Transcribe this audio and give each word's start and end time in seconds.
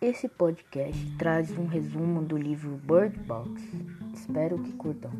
Esse 0.00 0.28
podcast 0.28 1.16
traz 1.16 1.50
um 1.56 1.66
resumo 1.66 2.22
do 2.22 2.36
livro 2.36 2.76
Bird 2.76 3.18
Box. 3.20 3.50
Espero 4.14 4.58
que 4.62 4.72
curtam. 4.72 5.10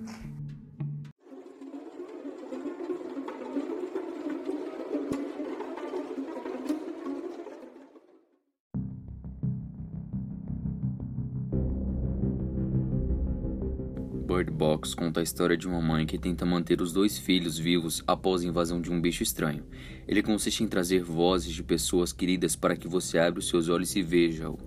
Bird 14.26 14.50
Box 14.50 14.92
conta 14.92 15.20
a 15.20 15.22
história 15.22 15.56
de 15.56 15.68
uma 15.68 15.80
mãe 15.80 16.04
que 16.04 16.18
tenta 16.18 16.44
manter 16.44 16.80
os 16.80 16.92
dois 16.92 17.16
filhos 17.16 17.56
vivos 17.56 18.02
após 18.08 18.42
a 18.42 18.46
invasão 18.46 18.80
de 18.80 18.90
um 18.90 19.00
bicho 19.00 19.22
estranho. 19.22 19.64
Ele 20.08 20.20
consiste 20.20 20.64
em 20.64 20.66
trazer 20.66 21.04
vozes 21.04 21.52
de 21.52 21.62
pessoas 21.62 22.12
queridas 22.12 22.56
para 22.56 22.76
que 22.76 22.88
você 22.88 23.20
abra 23.20 23.38
os 23.38 23.48
seus 23.48 23.68
olhos 23.68 23.94
e 23.94 24.02
veja-o. 24.02 24.58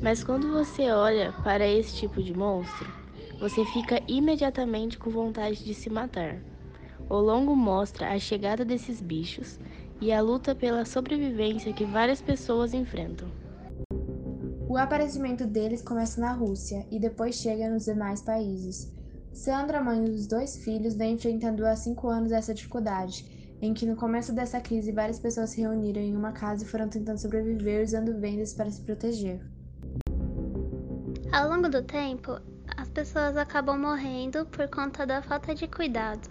Mas 0.00 0.24
quando 0.24 0.50
você 0.50 0.90
olha 0.90 1.30
para 1.44 1.68
esse 1.68 1.94
tipo 1.94 2.22
de 2.22 2.32
monstro, 2.32 2.90
você 3.38 3.66
fica 3.66 4.02
imediatamente 4.08 4.96
com 4.96 5.10
vontade 5.10 5.62
de 5.62 5.74
se 5.74 5.90
matar. 5.90 6.40
O 7.06 7.16
longo 7.16 7.54
mostra 7.54 8.14
a 8.14 8.18
chegada 8.18 8.64
desses 8.64 9.02
bichos 9.02 9.60
e 10.00 10.10
a 10.10 10.22
luta 10.22 10.54
pela 10.54 10.86
sobrevivência 10.86 11.74
que 11.74 11.84
várias 11.84 12.22
pessoas 12.22 12.72
enfrentam. 12.72 13.28
O 14.70 14.76
aparecimento 14.76 15.48
deles 15.48 15.82
começa 15.82 16.20
na 16.20 16.32
Rússia 16.32 16.86
e 16.92 17.00
depois 17.00 17.34
chega 17.34 17.68
nos 17.68 17.86
demais 17.86 18.22
países. 18.22 18.88
Sandra, 19.32 19.82
mãe 19.82 20.04
dos 20.04 20.28
dois 20.28 20.58
filhos, 20.58 20.94
vem 20.94 21.14
enfrentando 21.14 21.66
há 21.66 21.74
cinco 21.74 22.06
anos 22.08 22.30
essa 22.30 22.54
dificuldade, 22.54 23.56
em 23.60 23.74
que 23.74 23.84
no 23.84 23.96
começo 23.96 24.32
dessa 24.32 24.60
crise 24.60 24.92
várias 24.92 25.18
pessoas 25.18 25.50
se 25.50 25.60
reuniram 25.60 26.00
em 26.00 26.14
uma 26.14 26.30
casa 26.30 26.62
e 26.62 26.68
foram 26.68 26.88
tentando 26.88 27.18
sobreviver 27.18 27.82
usando 27.82 28.20
vendas 28.20 28.54
para 28.54 28.70
se 28.70 28.80
proteger. 28.82 29.44
Ao 31.32 31.50
longo 31.50 31.68
do 31.68 31.82
tempo, 31.82 32.40
as 32.76 32.88
pessoas 32.90 33.36
acabam 33.36 33.76
morrendo 33.76 34.46
por 34.46 34.68
conta 34.68 35.04
da 35.04 35.20
falta 35.20 35.52
de 35.52 35.66
cuidado. 35.66 36.30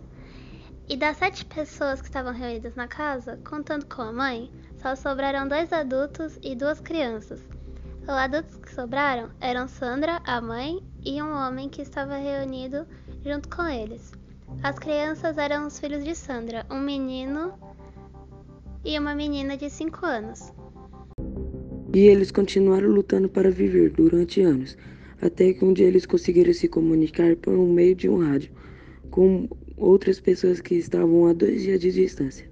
E 0.87 0.95
das 0.95 1.17
sete 1.17 1.43
pessoas 1.43 1.99
que 1.99 2.07
estavam 2.07 2.31
reunidas 2.31 2.73
na 2.73 2.87
casa, 2.87 3.37
contando 3.45 3.85
com 3.87 4.01
a 4.01 4.13
mãe, 4.13 4.49
só 4.77 4.95
sobraram 4.95 5.45
dois 5.45 5.73
adultos 5.73 6.39
e 6.41 6.55
duas 6.55 6.79
crianças. 6.79 7.58
Os 8.09 8.15
adultos 8.15 8.55
que 8.55 8.73
sobraram 8.73 9.29
eram 9.39 9.67
Sandra, 9.67 10.19
a 10.25 10.41
mãe, 10.41 10.81
e 11.05 11.21
um 11.21 11.31
homem 11.31 11.69
que 11.69 11.83
estava 11.83 12.17
reunido 12.17 12.87
junto 13.23 13.47
com 13.55 13.67
eles. 13.67 14.13
As 14.63 14.79
crianças 14.79 15.37
eram 15.37 15.67
os 15.67 15.79
filhos 15.79 16.03
de 16.03 16.15
Sandra, 16.15 16.65
um 16.71 16.79
menino 16.79 17.53
e 18.83 18.97
uma 18.97 19.13
menina 19.13 19.55
de 19.55 19.69
5 19.69 20.03
anos. 20.07 20.51
E 21.93 21.99
eles 21.99 22.31
continuaram 22.31 22.87
lutando 22.87 23.29
para 23.29 23.51
viver 23.51 23.91
durante 23.91 24.41
anos, 24.41 24.75
até 25.21 25.53
que 25.53 25.63
um 25.63 25.71
dia 25.71 25.85
eles 25.85 26.07
conseguiram 26.07 26.51
se 26.51 26.67
comunicar 26.67 27.35
por 27.35 27.53
um 27.53 27.71
meio 27.71 27.93
de 27.93 28.09
um 28.09 28.27
rádio 28.27 28.51
com 29.11 29.47
outras 29.77 30.19
pessoas 30.19 30.59
que 30.59 30.73
estavam 30.73 31.27
a 31.27 31.33
dois 31.33 31.61
dias 31.61 31.79
de 31.79 31.91
distância. 31.91 32.49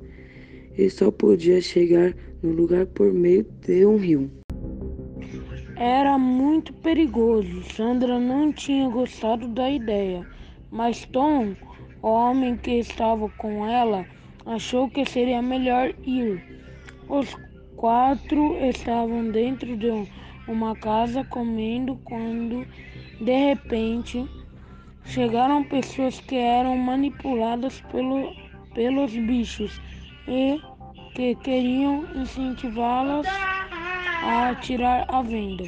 E 0.77 0.87
só 0.87 1.09
podia 1.09 1.59
chegar 1.61 2.13
no 2.43 2.51
lugar 2.51 2.85
por 2.85 3.11
meio 3.11 3.43
de 3.65 3.87
um 3.87 3.97
rio. 3.97 4.29
Era 5.79 6.17
muito 6.17 6.73
perigoso. 6.73 7.61
Sandra 7.75 8.17
não 8.17 8.51
tinha 8.51 8.89
gostado 8.89 9.47
da 9.47 9.69
ideia, 9.69 10.25
mas 10.71 11.05
Tom, 11.05 11.55
o 12.01 12.07
homem 12.07 12.57
que 12.57 12.79
estava 12.79 13.29
com 13.37 13.63
ela, 13.67 14.03
achou 14.43 14.89
que 14.89 15.05
seria 15.05 15.39
melhor 15.39 15.93
ir. 16.03 16.41
Os 17.07 17.37
quatro 17.75 18.55
estavam 18.65 19.29
dentro 19.29 19.77
de 19.77 19.91
uma 20.47 20.75
casa 20.75 21.23
comendo 21.23 21.95
quando, 22.03 22.65
de 23.21 23.49
repente, 23.49 24.25
chegaram 25.05 25.63
pessoas 25.63 26.19
que 26.19 26.37
eram 26.37 26.75
manipuladas 26.75 27.81
pelo, 27.91 28.33
pelos 28.73 29.15
bichos 29.15 29.79
e 30.27 30.59
que 31.13 31.35
queriam 31.35 32.03
incentivá-las 32.15 33.27
a 34.23 34.55
tirar 34.55 35.05
a 35.07 35.21
venda. 35.21 35.65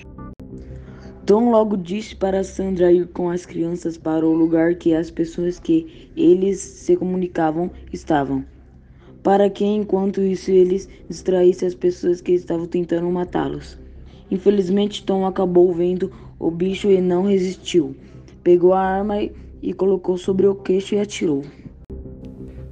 Tom 1.25 1.51
logo 1.51 1.77
disse 1.77 2.15
para 2.15 2.43
Sandra 2.43 2.91
ir 2.91 3.07
com 3.09 3.29
as 3.29 3.45
crianças 3.45 3.97
para 3.97 4.25
o 4.25 4.33
lugar 4.33 4.75
que 4.75 4.93
as 4.93 5.11
pessoas 5.11 5.59
que 5.59 6.09
eles 6.17 6.59
se 6.59 6.97
comunicavam 6.97 7.69
estavam, 7.93 8.43
para 9.21 9.49
que 9.49 9.63
enquanto 9.63 10.21
isso 10.21 10.49
eles 10.49 10.89
distraíssem 11.07 11.67
as 11.67 11.75
pessoas 11.75 12.21
que 12.21 12.31
estavam 12.31 12.65
tentando 12.65 13.09
matá-los. 13.11 13.77
Infelizmente, 14.31 15.03
Tom 15.03 15.25
acabou 15.25 15.71
vendo 15.71 16.11
o 16.39 16.49
bicho 16.49 16.89
e 16.89 16.99
não 16.99 17.23
resistiu. 17.23 17.95
Pegou 18.43 18.73
a 18.73 18.81
arma 18.81 19.17
e 19.61 19.73
colocou 19.73 20.17
sobre 20.17 20.47
o 20.47 20.55
queixo 20.55 20.95
e 20.95 20.99
atirou. 20.99 21.43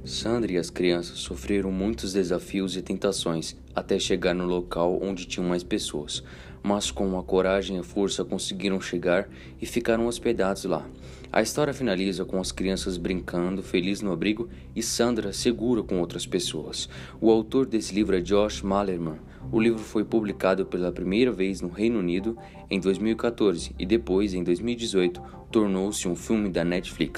Sandra 0.08 0.52
e 0.52 0.56
as 0.56 0.70
crianças 0.70 1.18
sofreram 1.18 1.70
muitos 1.70 2.14
desafios 2.14 2.74
e 2.74 2.82
tentações 2.82 3.54
até 3.74 3.98
chegar 3.98 4.34
no 4.34 4.46
local 4.46 4.98
onde 5.02 5.26
tinham 5.26 5.46
mais 5.46 5.62
pessoas, 5.62 6.24
mas 6.62 6.90
com 6.90 7.18
a 7.18 7.22
coragem 7.22 7.76
e 7.76 7.80
a 7.80 7.82
força 7.82 8.24
conseguiram 8.24 8.80
chegar 8.80 9.28
e 9.60 9.66
ficaram 9.66 10.06
hospedados 10.06 10.64
lá. 10.64 10.88
A 11.30 11.42
história 11.42 11.74
finaliza 11.74 12.24
com 12.24 12.40
as 12.40 12.50
crianças 12.50 12.96
brincando, 12.96 13.62
felizes 13.62 14.00
no 14.00 14.10
abrigo, 14.10 14.48
e 14.74 14.82
Sandra 14.82 15.30
segura 15.30 15.82
com 15.82 16.00
outras 16.00 16.26
pessoas. 16.26 16.88
O 17.20 17.30
autor 17.30 17.66
desse 17.66 17.94
livro 17.94 18.16
é 18.16 18.20
Josh 18.20 18.62
Malerman. 18.62 19.18
O 19.52 19.60
livro 19.60 19.78
foi 19.78 20.04
publicado 20.04 20.64
pela 20.64 20.90
primeira 20.90 21.30
vez 21.30 21.60
no 21.60 21.68
Reino 21.68 21.98
Unido 21.98 22.36
em 22.70 22.80
2014 22.80 23.74
e 23.78 23.84
depois, 23.84 24.32
em 24.32 24.42
2018, 24.42 25.20
tornou-se 25.52 26.08
um 26.08 26.16
filme 26.16 26.48
da 26.48 26.64
Netflix. 26.64 27.16